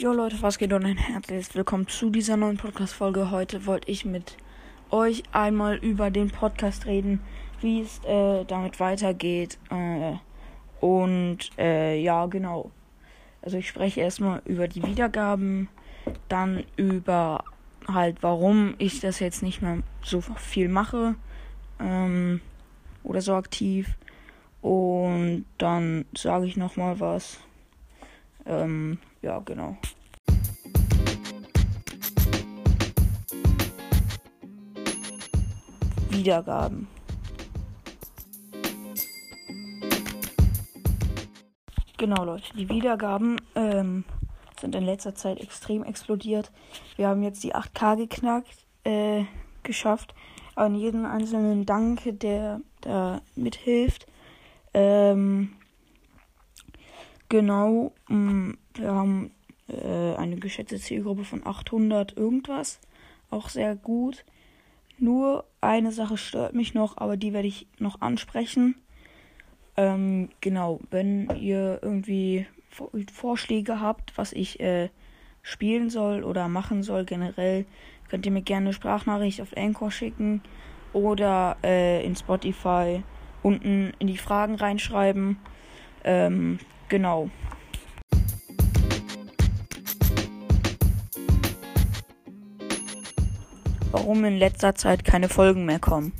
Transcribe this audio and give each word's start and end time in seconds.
Jo 0.00 0.12
Leute, 0.12 0.40
was 0.42 0.58
geht 0.58 0.72
und 0.72 0.86
ein 0.86 0.96
herzliches 0.96 1.56
Willkommen 1.56 1.88
zu 1.88 2.08
dieser 2.10 2.36
neuen 2.36 2.56
Podcast-Folge. 2.56 3.32
Heute 3.32 3.66
wollte 3.66 3.90
ich 3.90 4.04
mit 4.04 4.36
euch 4.90 5.24
einmal 5.32 5.74
über 5.78 6.12
den 6.12 6.30
Podcast 6.30 6.86
reden, 6.86 7.18
wie 7.60 7.80
es 7.80 7.98
äh, 8.04 8.44
damit 8.44 8.78
weitergeht. 8.78 9.58
Äh, 9.70 10.12
und 10.80 11.50
äh, 11.58 12.00
ja, 12.00 12.26
genau. 12.26 12.70
Also 13.42 13.56
ich 13.56 13.66
spreche 13.66 14.00
erstmal 14.00 14.40
über 14.44 14.68
die 14.68 14.84
Wiedergaben, 14.84 15.68
dann 16.28 16.62
über 16.76 17.42
halt, 17.88 18.18
warum 18.20 18.76
ich 18.78 19.00
das 19.00 19.18
jetzt 19.18 19.42
nicht 19.42 19.62
mehr 19.62 19.78
so 20.04 20.20
viel 20.20 20.68
mache 20.68 21.16
ähm, 21.80 22.40
oder 23.02 23.20
so 23.20 23.34
aktiv. 23.34 23.88
Und 24.62 25.44
dann 25.58 26.04
sage 26.16 26.46
ich 26.46 26.56
nochmal 26.56 27.00
was. 27.00 27.40
Ähm, 28.46 28.98
ja, 29.22 29.38
genau. 29.40 29.76
Wiedergaben. 36.10 36.88
Genau, 41.96 42.24
Leute, 42.24 42.56
die 42.56 42.68
Wiedergaben 42.68 43.40
ähm, 43.56 44.04
sind 44.60 44.74
in 44.74 44.84
letzter 44.84 45.14
Zeit 45.14 45.40
extrem 45.40 45.82
explodiert. 45.82 46.52
Wir 46.96 47.08
haben 47.08 47.22
jetzt 47.22 47.42
die 47.42 47.54
8K 47.54 47.96
geknackt, 47.96 48.64
äh, 48.84 49.24
geschafft. 49.62 50.14
An 50.54 50.74
jeden 50.74 51.06
einzelnen 51.06 51.66
Danke, 51.66 52.12
der 52.12 52.60
da 52.80 53.20
mithilft. 53.36 54.06
Ähm, 54.74 55.56
genau, 57.28 57.92
mh, 58.08 58.16
mm, 58.16 58.58
wir 58.78 58.92
haben 58.92 59.30
äh, 59.68 60.14
eine 60.16 60.36
geschätzte 60.36 60.78
Zielgruppe 60.78 61.24
von 61.24 61.46
800 61.46 62.16
irgendwas. 62.16 62.80
Auch 63.30 63.48
sehr 63.48 63.76
gut. 63.76 64.24
Nur 64.98 65.44
eine 65.60 65.92
Sache 65.92 66.16
stört 66.16 66.54
mich 66.54 66.74
noch, 66.74 66.96
aber 66.96 67.16
die 67.16 67.32
werde 67.32 67.48
ich 67.48 67.66
noch 67.78 68.00
ansprechen. 68.00 68.74
Ähm, 69.76 70.30
genau, 70.40 70.80
wenn 70.90 71.30
ihr 71.36 71.78
irgendwie 71.82 72.46
Vorschläge 73.12 73.80
habt, 73.80 74.16
was 74.18 74.32
ich 74.32 74.58
äh, 74.60 74.88
spielen 75.42 75.88
soll 75.88 76.24
oder 76.24 76.48
machen 76.48 76.82
soll 76.82 77.04
generell, 77.04 77.64
könnt 78.08 78.26
ihr 78.26 78.32
mir 78.32 78.42
gerne 78.42 78.66
eine 78.66 78.72
Sprachnachricht 78.72 79.40
auf 79.40 79.56
Anchor 79.56 79.90
schicken 79.90 80.42
oder 80.92 81.56
äh, 81.62 82.04
in 82.04 82.16
Spotify 82.16 83.02
unten 83.42 83.92
in 83.98 84.08
die 84.08 84.18
Fragen 84.18 84.56
reinschreiben. 84.56 85.38
Ähm, 86.04 86.58
genau. 86.88 87.30
Warum 93.98 94.24
in 94.24 94.38
letzter 94.38 94.76
Zeit 94.76 95.04
keine 95.04 95.28
Folgen 95.28 95.64
mehr 95.64 95.80
kommen. 95.80 96.12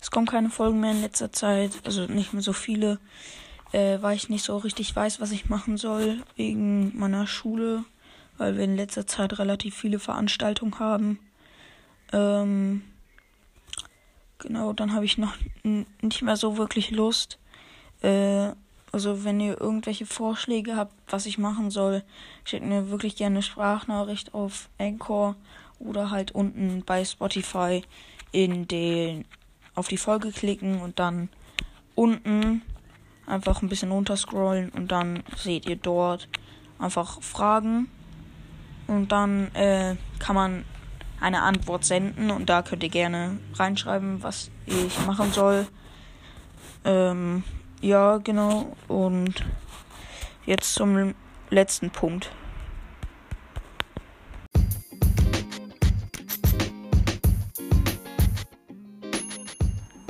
Es 0.00 0.12
kommen 0.12 0.26
keine 0.26 0.48
Folgen 0.48 0.78
mehr 0.78 0.92
in 0.92 1.02
letzter 1.02 1.32
Zeit, 1.32 1.72
also 1.84 2.06
nicht 2.06 2.32
mehr 2.32 2.40
so 2.40 2.52
viele, 2.52 3.00
äh, 3.72 3.98
weil 4.00 4.14
ich 4.14 4.28
nicht 4.28 4.44
so 4.44 4.56
richtig 4.58 4.94
weiß, 4.94 5.20
was 5.20 5.32
ich 5.32 5.48
machen 5.48 5.76
soll 5.76 6.22
wegen 6.36 6.96
meiner 6.96 7.26
Schule, 7.26 7.84
weil 8.36 8.56
wir 8.56 8.62
in 8.62 8.76
letzter 8.76 9.08
Zeit 9.08 9.38
relativ 9.40 9.74
viele 9.74 9.98
Veranstaltungen 9.98 10.78
haben. 10.78 11.18
Ähm, 12.12 12.82
genau, 14.38 14.72
dann 14.72 14.94
habe 14.94 15.04
ich 15.04 15.18
noch 15.18 15.34
nicht 15.64 16.22
mehr 16.22 16.36
so 16.36 16.56
wirklich 16.56 16.92
Lust. 16.92 17.40
Äh, 18.02 18.52
also 18.92 19.24
wenn 19.24 19.40
ihr 19.40 19.60
irgendwelche 19.60 20.06
Vorschläge 20.06 20.76
habt, 20.76 20.92
was 21.08 21.26
ich 21.26 21.38
machen 21.38 21.70
soll, 21.70 22.02
schickt 22.44 22.64
mir 22.64 22.90
wirklich 22.90 23.16
gerne 23.16 23.36
eine 23.36 23.42
Sprachnachricht 23.42 24.34
auf 24.34 24.68
Anchor 24.78 25.36
oder 25.78 26.10
halt 26.10 26.32
unten 26.32 26.82
bei 26.84 27.04
Spotify 27.04 27.82
in 28.32 28.66
den 28.68 29.24
auf 29.74 29.88
die 29.88 29.96
Folge 29.96 30.32
klicken 30.32 30.80
und 30.80 30.98
dann 30.98 31.28
unten 31.94 32.62
einfach 33.26 33.62
ein 33.62 33.68
bisschen 33.68 33.92
runterscrollen 33.92 34.70
und 34.70 34.90
dann 34.90 35.22
seht 35.36 35.68
ihr 35.68 35.76
dort 35.76 36.28
einfach 36.78 37.22
Fragen 37.22 37.88
und 38.86 39.12
dann 39.12 39.54
äh, 39.54 39.96
kann 40.18 40.34
man 40.34 40.64
eine 41.20 41.42
Antwort 41.42 41.84
senden 41.84 42.30
und 42.30 42.48
da 42.48 42.62
könnt 42.62 42.82
ihr 42.82 42.88
gerne 42.88 43.38
reinschreiben, 43.54 44.22
was 44.22 44.50
ich 44.66 44.98
machen 45.06 45.32
soll. 45.32 45.66
Ähm, 46.84 47.42
ja, 47.80 48.18
genau. 48.18 48.76
Und 48.88 49.44
jetzt 50.46 50.74
zum 50.74 51.14
letzten 51.50 51.90
Punkt. 51.90 52.30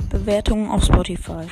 Bewertungen 0.09 0.69
auf 0.69 0.83
Spotify. 0.83 1.47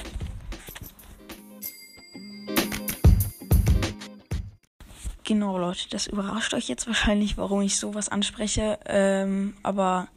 Genau, 5.24 5.58
Leute, 5.58 5.90
das 5.90 6.08
überrascht 6.08 6.54
euch 6.54 6.70
jetzt 6.70 6.88
wahrscheinlich, 6.88 7.38
warum 7.38 7.62
ich 7.62 7.78
sowas 7.78 8.08
anspreche. 8.08 8.80
Ähm, 8.86 9.56
aber 9.62 10.08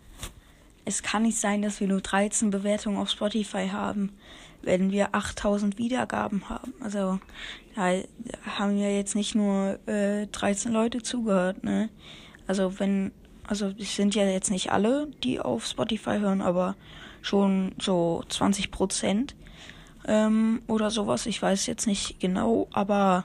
es 0.85 1.03
kann 1.03 1.23
nicht 1.23 1.39
sein, 1.39 1.63
dass 1.63 1.81
wir 1.81 1.89
nur 1.89 2.01
13 2.01 2.51
Bewertungen 2.51 2.99
auf 2.99 3.11
Spotify 3.11 3.69
haben 3.69 4.13
wenn 4.63 4.91
wir 4.91 5.15
8000 5.15 5.79
Wiedergaben 5.79 6.49
haben. 6.49 6.75
Also 6.81 7.19
da 7.75 7.93
haben 8.57 8.77
ja 8.77 8.89
jetzt 8.89 9.15
nicht 9.15 9.35
nur 9.35 9.79
äh, 9.87 10.27
13 10.27 10.73
Leute 10.73 11.03
zugehört, 11.03 11.65
ne? 11.65 11.89
Also 12.47 12.79
wenn, 12.79 13.13
also 13.47 13.73
es 13.79 13.95
sind 13.95 14.15
ja 14.15 14.25
jetzt 14.25 14.51
nicht 14.51 14.73
alle, 14.73 15.09
die 15.23 15.41
auf 15.41 15.67
Spotify 15.67 16.19
hören, 16.19 16.43
aber 16.43 16.75
schon 17.23 17.73
so 17.81 18.25
20 18.29 18.71
Prozent 18.71 19.37
ähm, 20.07 20.63
oder 20.67 20.91
sowas. 20.91 21.27
Ich 21.27 21.41
weiß 21.41 21.67
jetzt 21.67 21.87
nicht 21.87 22.19
genau, 22.19 22.69
aber 22.73 23.25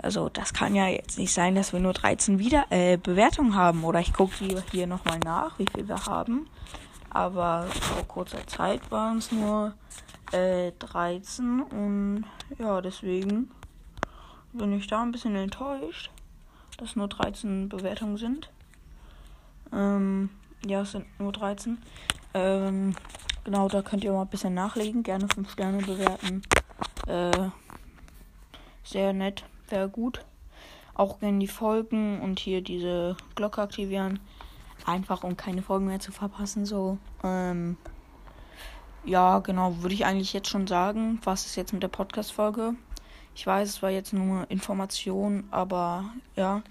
also 0.00 0.28
das 0.28 0.52
kann 0.52 0.74
ja 0.74 0.86
jetzt 0.86 1.18
nicht 1.18 1.32
sein, 1.32 1.54
dass 1.54 1.72
wir 1.72 1.80
nur 1.80 1.92
13 1.92 2.38
Wieder 2.38 2.66
äh, 2.70 2.96
Bewertungen 2.96 3.54
haben. 3.54 3.84
Oder 3.84 4.00
ich 4.00 4.12
gucke 4.12 4.34
hier, 4.36 4.62
hier 4.70 4.86
nochmal 4.86 5.18
nach, 5.20 5.58
wie 5.58 5.66
viel 5.74 5.88
wir 5.88 6.06
haben. 6.06 6.48
Aber 7.10 7.66
vor 7.66 8.06
kurzer 8.06 8.46
Zeit 8.46 8.90
waren 8.90 9.18
es 9.18 9.32
nur 9.32 9.74
äh, 10.32 10.72
13 10.78 11.62
und 11.62 12.24
ja, 12.58 12.80
deswegen 12.80 13.50
bin 14.52 14.72
ich 14.72 14.86
da 14.86 15.02
ein 15.02 15.12
bisschen 15.12 15.34
enttäuscht, 15.34 16.10
dass 16.76 16.96
nur 16.96 17.08
13 17.08 17.68
Bewertungen 17.68 18.18
sind. 18.18 18.50
Ähm, 19.72 20.30
ja, 20.66 20.82
es 20.82 20.92
sind 20.92 21.06
nur 21.18 21.32
13. 21.32 21.78
Ähm, 22.34 22.94
genau, 23.44 23.68
da 23.68 23.82
könnt 23.82 24.04
ihr 24.04 24.12
mal 24.12 24.22
ein 24.22 24.28
bisschen 24.28 24.54
nachlegen. 24.54 25.02
Gerne 25.02 25.28
5 25.28 25.50
Sterne 25.50 25.78
bewerten. 25.78 26.42
Äh, 27.06 27.50
sehr 28.84 29.12
nett, 29.12 29.44
wäre 29.70 29.88
gut. 29.88 30.24
Auch 30.94 31.20
gerne 31.20 31.38
die 31.38 31.48
Folgen 31.48 32.20
und 32.20 32.40
hier 32.40 32.60
diese 32.60 33.16
Glocke 33.34 33.62
aktivieren. 33.62 34.20
Einfach 34.84 35.22
um 35.24 35.36
keine 35.36 35.62
Folgen 35.62 35.86
mehr 35.86 36.00
zu 36.00 36.12
verpassen. 36.12 36.66
So. 36.66 36.98
Ähm, 37.22 37.76
ja, 39.04 39.38
genau, 39.38 39.82
würde 39.82 39.94
ich 39.94 40.04
eigentlich 40.04 40.32
jetzt 40.32 40.48
schon 40.48 40.66
sagen. 40.66 41.20
Was 41.24 41.46
ist 41.46 41.56
jetzt 41.56 41.72
mit 41.72 41.82
der 41.82 41.88
Podcast-Folge? 41.88 42.74
Ich 43.34 43.46
weiß, 43.46 43.68
es 43.68 43.82
war 43.82 43.90
jetzt 43.90 44.12
nur 44.12 44.50
Information, 44.50 45.44
aber 45.52 46.04
ja, 46.34 46.62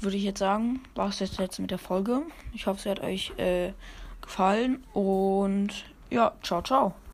würde 0.00 0.16
ich 0.16 0.24
jetzt 0.24 0.40
sagen, 0.40 0.80
war 0.94 1.08
es 1.08 1.20
jetzt, 1.20 1.60
mit 1.60 1.70
der 1.70 1.78
Folge. 1.78 2.22
Ich 2.52 2.66
hoffe, 2.66 2.80
es 2.80 2.86
hat 2.86 3.00
euch 3.04 3.32
äh, 3.38 3.72
gefallen 4.20 4.82
und 4.92 5.84
ja, 6.10 6.32
ciao, 6.42 6.62
ciao. 6.62 6.94